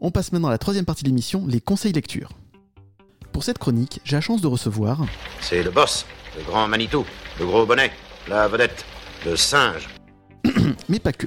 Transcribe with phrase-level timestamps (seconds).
[0.00, 2.30] On passe maintenant à la troisième partie de l'émission, les conseils lecture.
[3.32, 5.04] Pour cette chronique, j'ai la chance de recevoir...
[5.40, 7.04] C'est le boss, le grand Manitou,
[7.40, 7.90] le gros bonnet,
[8.28, 8.84] la vedette,
[9.26, 9.88] le singe.
[10.88, 11.26] Mais pas que.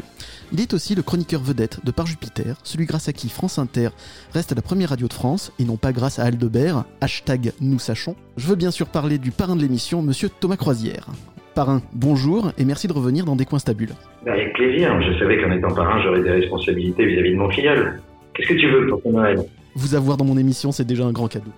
[0.53, 3.89] Il est aussi le chroniqueur vedette de Par Jupiter, celui grâce à qui France Inter
[4.33, 8.15] reste la première radio de France, et non pas grâce à Aldebert, hashtag nous sachons.
[8.37, 11.07] Je veux bien sûr parler du parrain de l'émission, monsieur Thomas Croisière.
[11.55, 13.89] Parrain, bonjour et merci de revenir dans Des coins stables.
[14.25, 17.99] Avec plaisir, je savais qu'en étant parrain, j'aurais des responsabilités vis-à-vis de mon filleul.
[18.33, 19.39] Qu'est-ce que tu veux pour ton Noël?
[19.75, 21.51] Vous avoir dans mon émission, c'est déjà un grand cadeau.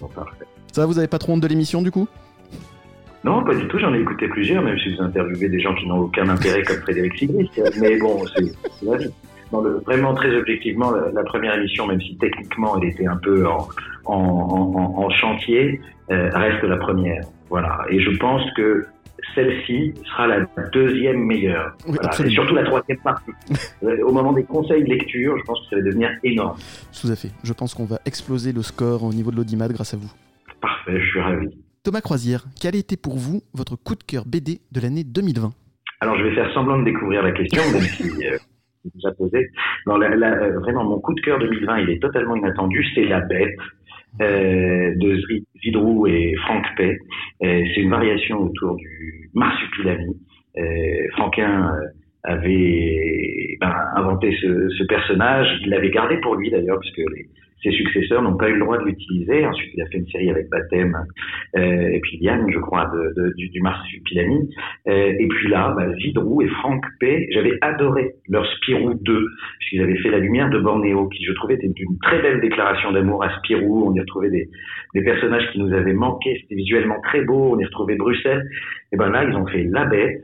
[0.00, 0.44] Bon, parfait.
[0.72, 2.06] Ça va, vous avez pas trop honte de l'émission du coup?
[3.24, 5.86] Non, pas du tout, j'en ai écouté plusieurs, même si vous interviewez des gens qui
[5.88, 7.60] n'ont aucun intérêt comme Frédéric Sigrist.
[7.80, 9.10] Mais bon, c'est vie.
[9.52, 13.16] Non, le- vraiment, très objectivement, la, la première émission, même si techniquement elle était un
[13.16, 13.66] peu en,
[14.04, 15.80] en, en- en- en chantier,
[16.10, 17.22] euh, reste la première.
[17.48, 17.78] Voilà.
[17.88, 18.86] Et je pense que
[19.34, 21.76] celle-ci sera la deuxième meilleure.
[21.86, 22.26] Oui, Voilà.
[22.26, 23.30] Et surtout la troisième partie.
[23.84, 26.56] Euh, Au moment des conseils de lecture, je pense que ça va devenir énorme.
[27.00, 27.28] Tout à fait.
[27.44, 30.10] Je pense qu'on va exploser le score au niveau de l'audimat grâce à vous.
[30.60, 31.46] Parfait, je suis ravi.
[31.84, 35.52] Thomas Croisière, quel a été pour vous votre coup de cœur BD de l'année 2020
[36.00, 38.36] Alors, je vais faire semblant de découvrir la question, même si euh,
[38.82, 39.48] c'est déjà posé.
[39.86, 42.84] Non, la- la- euh, vraiment, mon coup de cœur 2020, il est totalement inattendu.
[42.94, 43.56] C'est La Bête
[44.20, 45.20] euh, de
[45.62, 46.98] Zidrou et Franck Pay.
[47.42, 50.16] Euh, c'est une variation autour du marsupilami.
[50.58, 50.62] Euh,
[51.12, 51.86] Franquin euh,
[52.24, 53.27] avait
[54.20, 55.48] ce, personnage.
[55.62, 57.28] Il l'avait gardé pour lui d'ailleurs, puisque les-
[57.62, 59.44] ses successeurs n'ont pas eu le droit de l'utiliser.
[59.44, 60.96] Ensuite, il a fait une série avec Baptême
[61.56, 62.90] euh, et puis Yann, je crois,
[63.36, 64.50] du, du marsupilami.
[64.86, 69.26] Euh, et puis là, bah, et Franck P, j'avais adoré leur Spirou 2,
[69.58, 72.92] puisqu'ils avaient fait La Lumière de Bornéo, qui je trouvais était une très belle déclaration
[72.92, 73.88] d'amour à Spirou.
[73.90, 74.48] On y retrouvait des,
[74.94, 78.48] des personnages qui nous avaient manqué, c'était visuellement très beau, on y retrouvait Bruxelles.
[78.92, 80.22] Et ben là, ils ont fait La Bête,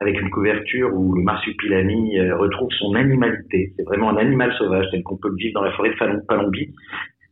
[0.00, 3.72] avec une couverture où le marsupilami euh, retrouve son animalité.
[3.76, 6.74] C'est vraiment un animal sauvage, tel qu'on peut le vivre dans la forêt de Palombie.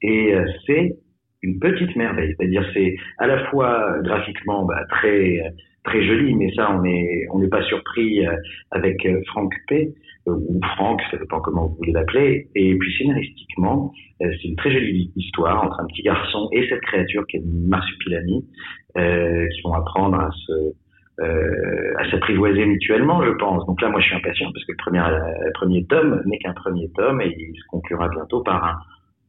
[0.02, 0.96] Et euh, c'est
[1.42, 2.34] une petite merveille.
[2.38, 5.40] C'est-à-dire, c'est à la fois euh, graphiquement bah, très
[5.84, 8.20] très joli, mais ça, on est on n'est pas surpris
[8.72, 9.94] avec Franck P
[10.26, 12.48] ou Franck, ça dépend comment vous voulez l'appeler.
[12.54, 17.26] Et puis scénaristiquement, c'est une très jolie histoire entre un petit garçon et cette créature
[17.28, 18.44] qui est une marsupilami,
[18.98, 20.52] euh, qui vont apprendre à se
[21.20, 23.66] euh, à s'apprivoiser mutuellement, je pense.
[23.66, 26.38] Donc là, moi, je suis impatient parce que le premier, euh, le premier tome n'est
[26.38, 28.78] qu'un premier tome et il se conclura bientôt par un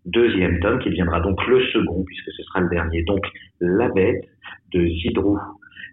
[0.06, 3.04] deuxième tome qui deviendra donc le second puisque ce sera le dernier.
[3.04, 3.26] Donc,
[3.60, 4.24] La Bête
[4.74, 5.40] de Zidrou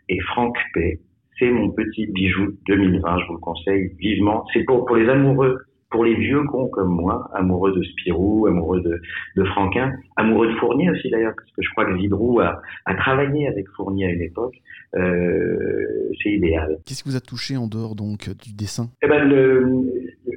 [0.09, 1.01] et Franck P.
[1.39, 4.45] C'est mon petit bijou 2020, je vous le conseille vivement.
[4.53, 5.59] C'est pour, pour les amoureux,
[5.91, 9.01] pour les vieux cons comme moi, amoureux de Spirou, amoureux de,
[9.37, 12.95] de Franquin, amoureux de Fournier aussi d'ailleurs, parce que je crois que Zidrou a, a
[12.95, 14.55] travaillé avec Fournier à une époque.
[14.95, 16.79] Euh, c'est idéal.
[16.87, 18.89] Qu'est-ce qui vous a touché en dehors donc du dessin?
[19.03, 19.61] Eh ben, le,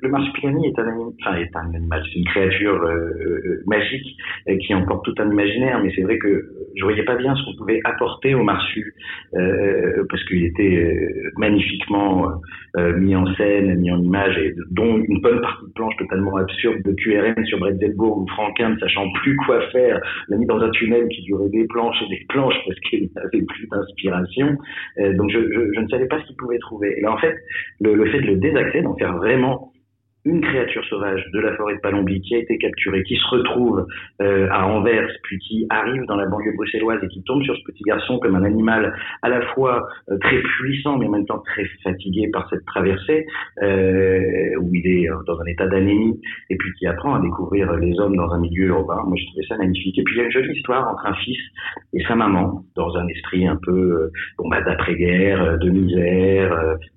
[0.01, 0.87] le marsupilami est un,
[1.21, 4.17] enfin, est un animal, c'est une créature euh, euh, magique
[4.49, 6.27] euh, qui emporte tout un imaginaire, mais c'est vrai que
[6.75, 8.93] je voyais pas bien ce qu'on pouvait apporter au marsu,
[9.35, 12.31] euh, parce qu'il était euh, magnifiquement
[12.77, 16.37] euh, mis en scène, mis en image, et dont une bonne partie de planche totalement
[16.37, 20.59] absurde de QRN sur Bretzelbourg, où Franquin, ne sachant plus quoi faire, l'a mis dans
[20.59, 24.57] un tunnel qui durait des planches et des planches parce qu'il n'avait plus d'inspiration.
[24.99, 26.95] Euh, donc je, je, je ne savais pas ce qu'il pouvait trouver.
[26.97, 27.35] Et là, en fait,
[27.81, 29.71] le, le fait de le désaxer, d'en faire vraiment
[30.29, 33.85] une créature sauvage de la forêt de Palombie qui a été capturée, qui se retrouve
[34.21, 37.63] euh, à Anvers, puis qui arrive dans la banlieue bruxelloise et qui tombe sur ce
[37.63, 41.39] petit garçon comme un animal à la fois euh, très puissant mais en même temps
[41.39, 43.25] très fatigué par cette traversée,
[43.61, 46.19] euh, où il est euh, dans un état d'anémie
[46.49, 49.01] et puis qui apprend à découvrir les hommes dans un milieu urbain.
[49.05, 49.97] Moi, je trouvais ça magnifique.
[49.97, 51.39] Et puis, il y a une jolie histoire entre un fils
[51.93, 56.53] et sa maman dans un esprit un peu euh, bon, bah, d'après-guerre, euh, de misère,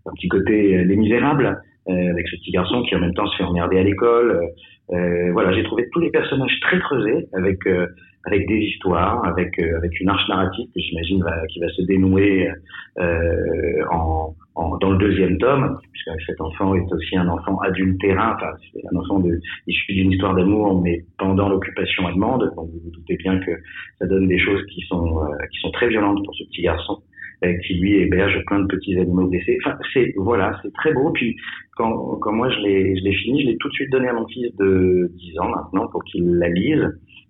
[0.06, 3.44] un petit côté Les Misérables avec ce petit garçon qui en même temps se fait
[3.44, 4.30] emmerder à l'école.
[4.30, 7.86] Euh, euh, voilà, j'ai trouvé tous les personnages très creusés, avec euh,
[8.24, 11.82] avec des histoires, avec euh, avec une arche narrative que j'imagine va, qui va se
[11.82, 12.48] dénouer
[12.98, 18.34] euh, en, en dans le deuxième tome, puisque cet enfant est aussi un enfant adultérin,
[18.34, 22.52] enfin c'est un enfant de, issu d'une histoire d'amour, mais pendant l'occupation allemande.
[22.56, 23.52] Donc vous vous doutez bien que
[23.98, 26.98] ça donne des choses qui sont euh, qui sont très violentes pour ce petit garçon
[26.98, 27.11] euh,
[27.66, 29.58] qui lui héberge plein de petits animaux blessés.
[29.64, 31.10] Enfin, c'est voilà, c'est très beau.
[31.12, 31.36] Puis
[31.76, 34.12] quand, quand moi je l'ai je l'ai fini, je l'ai tout de suite donné à
[34.12, 36.86] mon fils de 10 ans maintenant pour qu'il la lise.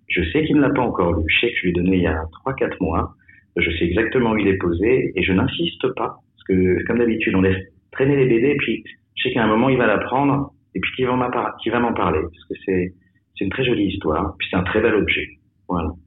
[0.07, 1.23] Je sais qu'il ne l'a pas encore lu.
[1.27, 3.15] Je sais que je lui ai donné il y a 3-4 mois.
[3.57, 7.35] Je sais exactement où il est posé et je n'insiste pas parce que comme d'habitude
[7.35, 8.83] on laisse traîner les BD et puis
[9.15, 12.19] je sais qu'à un moment il va la prendre et puis qu'il va m'en parler
[12.19, 12.93] parce que c'est
[13.35, 15.27] c'est une très jolie histoire puis c'est un très bel objet.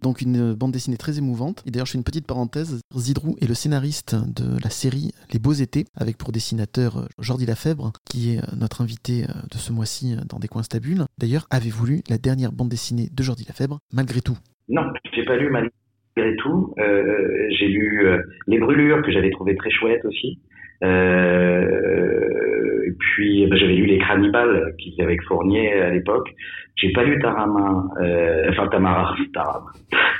[0.03, 1.63] Donc une bande dessinée très émouvante.
[1.67, 2.81] Et d'ailleurs, je fais une petite parenthèse.
[2.95, 7.47] Zidrou est le scénariste de la série Les Beaux Étés, avec pour dessinateur euh, Jordi
[7.47, 11.07] Lafèbre, qui est euh, notre invité euh, de ce mois-ci dans Des Coins Stables.
[11.19, 14.37] D'ailleurs, avez-vous lu la dernière bande dessinée de Jordi Lafèbre, malgré tout?
[14.69, 14.83] Non,
[15.15, 16.75] j'ai pas lu malgré tout.
[16.77, 18.07] j'ai lu
[18.47, 20.41] Les Brûlures, que j'avais trouvé très chouette aussi.
[20.82, 22.17] Euh,
[22.87, 26.28] et puis ben, j'avais lu les Cannibales avait avec Fournier à l'époque.
[26.76, 29.73] J'ai pas lu Tarama, euh, enfin Tamara, Tarama,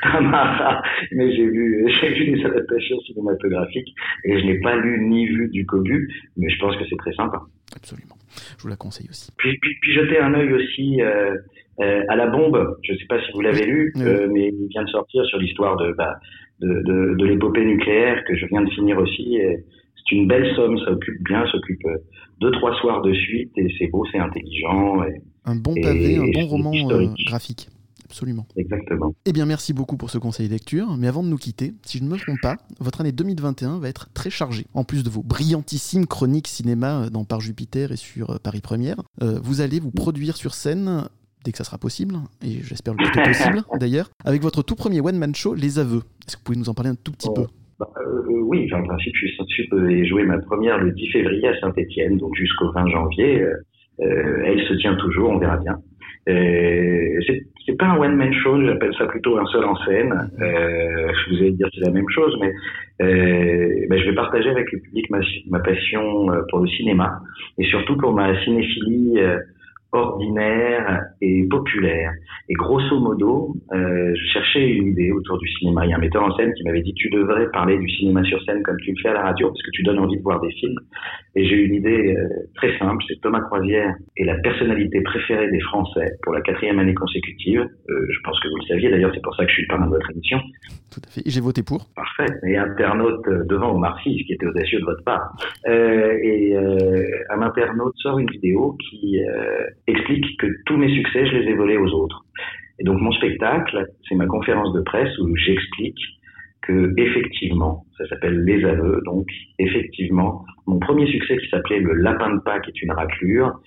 [0.03, 0.83] Tamara,
[1.13, 3.95] mais j'ai lu j'ai lu les adaptations cinématographiques
[4.25, 7.13] et je n'ai pas lu ni vu du Cobu, mais je pense que c'est très
[7.13, 7.43] sympa.
[7.75, 8.17] Absolument,
[8.57, 9.31] je vous la conseille aussi.
[9.37, 11.03] Puis puis, puis jeter un œil aussi.
[11.03, 11.37] Euh,
[11.81, 14.69] euh, à la bombe, je ne sais pas si vous l'avez lu, euh, mais il
[14.69, 16.15] vient de sortir sur l'histoire de, bah,
[16.61, 19.37] de, de, de l'épopée nucléaire que je viens de finir aussi.
[19.37, 19.59] Et,
[20.09, 21.99] c'est une belle somme, ça occupe bien, ça occupe euh,
[22.41, 25.03] deux trois soirs de suite et c'est beau, c'est intelligent.
[25.05, 27.69] Et, un bon pavé, un bon roman euh, graphique.
[28.05, 28.47] Absolument.
[28.57, 29.15] Exactement.
[29.25, 30.97] Eh bien, merci beaucoup pour ce conseil de lecture.
[30.97, 33.89] Mais avant de nous quitter, si je ne me trompe pas, votre année 2021 va
[33.89, 34.65] être très chargée.
[34.75, 38.97] En plus de vos brillantissimes chroniques cinéma euh, dans Par Jupiter et sur Paris Première,
[39.21, 41.09] vous allez vous produire sur scène
[41.45, 45.01] dès que ça sera possible, et j'espère le plus possible d'ailleurs, avec votre tout premier
[45.01, 46.03] one-man show, Les Aveux.
[46.27, 47.35] Est-ce que vous pouvez nous en parler un tout petit oh.
[47.35, 47.47] peu?
[47.79, 51.61] Bah, euh, oui, en principe, je suis censé jouer ma première le 10 février à
[51.61, 53.43] Saint-Etienne, donc jusqu'au 20 janvier.
[53.43, 53.55] Euh,
[54.01, 55.79] euh, elle se tient toujours, on verra bien.
[56.29, 57.21] Euh,
[57.67, 60.31] c'est pas un one man show, j'appelle ça plutôt un seul en scène.
[60.41, 62.53] Euh, vous ai dire c'est la même chose, mais
[63.03, 65.21] euh, ben, je vais partager avec le public ma,
[65.51, 67.21] ma passion pour le cinéma
[67.59, 69.21] et surtout pour ma cinéphilie
[69.93, 72.13] ordinaire et populaire.
[72.49, 75.87] Et grosso modo, euh, je cherchais une idée autour du cinéma.
[75.87, 78.23] Il y a un metteur en scène qui m'avait dit tu devrais parler du cinéma
[78.25, 80.23] sur scène comme tu le fais à la radio parce que tu donnes envie de
[80.23, 80.79] voir des films.
[81.35, 85.61] Et j'ai une idée euh, très simple, c'est Thomas Croisière est la personnalité préférée des
[85.61, 87.61] Français pour la quatrième année consécutive.
[87.61, 89.79] Euh, je pense que vous le saviez d'ailleurs, c'est pour ça que je suis pas
[89.79, 90.41] dans votre émission.
[90.93, 91.23] Tout à fait.
[91.27, 91.87] J'ai voté pour.
[91.95, 92.33] Parfait.
[92.47, 95.33] Et internaute devant Omar Sy, ce qui était audacieux de votre part.
[95.67, 99.21] et un internaute sort une vidéo qui
[99.87, 102.25] explique que tous mes succès, je les ai volés aux autres.
[102.79, 105.99] Et donc mon spectacle, c'est ma conférence de presse où j'explique
[106.63, 109.27] que effectivement, ça s'appelle Les Aveux, donc
[109.59, 113.61] effectivement, mon premier succès qui s'appelait Le Lapin de Pâques est une raclure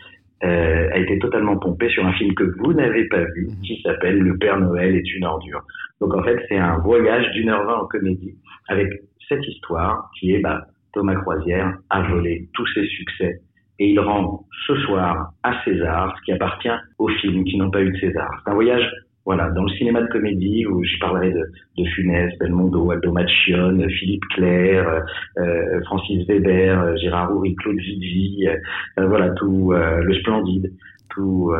[0.43, 4.19] euh, a été totalement pompé sur un film que vous n'avez pas vu, qui s'appelle
[4.19, 5.61] Le Père Noël est une ordure.
[5.99, 8.35] Donc en fait, c'est un voyage d'une heure vingt en comédie
[8.69, 8.87] avec
[9.27, 10.61] cette histoire qui est bah,
[10.93, 13.41] Thomas Croisière a volé tous ses succès
[13.79, 17.81] et il rend ce soir à César ce qui appartient aux films qui n'ont pas
[17.81, 18.29] eu de César.
[18.43, 18.89] C'est un voyage
[19.29, 23.77] voilà, dans le cinéma de comédie où je parlerai de, de Funès, Belmondo, Aldo Macion,
[23.87, 25.03] Philippe Clair,
[25.37, 30.71] euh, Francis Weber, euh, Gérard Houry, Claude Zidi, euh, voilà tout euh, le splendide,
[31.09, 31.53] tout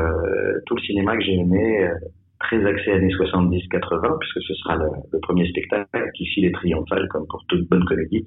[0.66, 1.90] tout le cinéma que j'ai aimé
[2.40, 7.28] très axé années 70-80, puisque ce sera le, premier spectacle qui, s'il est triomphal, comme
[7.28, 8.26] pour toute bonne comédie,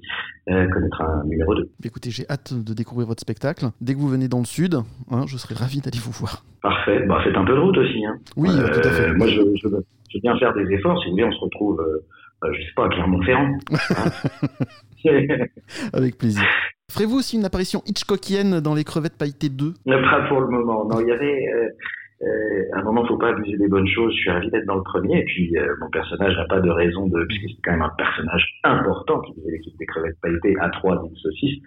[0.49, 1.69] euh, connaîtra un numéro 2.
[1.83, 3.65] Écoutez, j'ai hâte de découvrir votre spectacle.
[3.81, 4.75] Dès que vous venez dans le sud,
[5.11, 6.43] hein, je serai ravi d'aller vous voir.
[6.61, 7.05] Parfait.
[7.07, 8.05] Bah, faites un peu de route aussi.
[8.05, 8.17] Hein.
[8.37, 9.13] Oui, euh, tout à fait.
[9.13, 9.83] Moi, je, je, veux
[10.21, 10.99] bien faire des efforts.
[11.01, 12.05] Si vous voulez, on se retrouve, euh,
[12.45, 13.57] euh je sais pas, à Clermont-Ferrand.
[15.93, 16.43] Avec plaisir.
[16.91, 20.85] Ferez-vous aussi une apparition Hitchcockienne dans Les Crevettes Pailletées 2 Pas pour le moment.
[20.85, 21.47] Non, il y avait
[22.23, 24.13] euh, à un moment, faut pas abuser des bonnes choses.
[24.13, 25.19] Je suis ravi d'être dans le premier.
[25.19, 27.93] Et puis, euh, mon personnage n'a pas de raison de, puisque c'est quand même un
[27.97, 31.59] personnage important qui faisait l'équipe des crevettes pailletées à 3 d'une saucisse.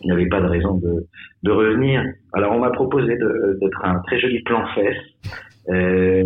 [0.00, 1.06] Il n'avait pas de raison de,
[1.42, 2.02] de revenir.
[2.32, 4.96] Alors, on m'a proposé d'être un très joli plan fesse.
[5.68, 6.22] Euh,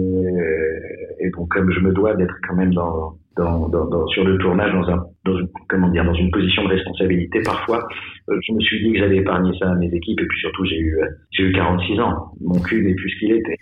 [1.19, 4.73] et bon, comme je me dois d'être quand même dans, dans, dans, sur le tournage
[4.73, 7.87] dans un dans une, comment dire dans une position de responsabilité parfois.
[8.29, 10.65] Euh, je me suis dit que j'allais épargner ça à mes équipes et puis surtout
[10.65, 10.99] j'ai eu
[11.31, 12.33] j'ai eu 46 ans.
[12.41, 13.57] Mon cul n'est plus ce qu'il était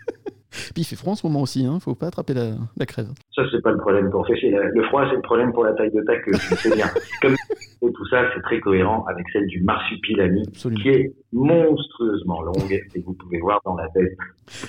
[0.51, 1.79] Puis il fait froid en ce moment aussi, hein.
[1.81, 3.09] faut pas attraper la, la crève.
[3.35, 4.51] Ça, c'est pas le problème pour Fesser.
[4.51, 6.87] Le froid, c'est le problème pour la taille de tac que tu sais bien.
[7.23, 7.37] Comme
[7.83, 13.01] et tout ça, c'est très cohérent avec celle du marsupilami, qui est monstrueusement longue, et
[13.01, 14.17] vous pouvez voir dans la tête.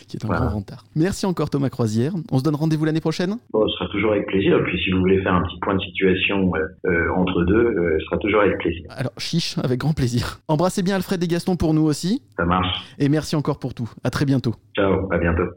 [0.08, 0.86] Qui est un grand rentard.
[0.96, 2.14] Merci encore Thomas Croisière.
[2.32, 3.38] On se donne rendez-vous l'année prochaine?
[3.52, 4.58] Bon, Ce sera toujours avec plaisir.
[4.58, 7.66] Et puis si vous voulez faire un petit point de situation euh, euh, entre deux,
[7.66, 8.84] euh, ce sera toujours avec plaisir.
[8.92, 10.40] Alors, chiche, avec grand plaisir.
[10.48, 12.22] Embrassez bien Alfred et Gaston pour nous aussi.
[12.38, 12.96] Ça marche.
[13.00, 13.90] Et merci encore pour tout.
[14.04, 14.54] À très bientôt.
[14.76, 15.44] Ciao, à bientôt.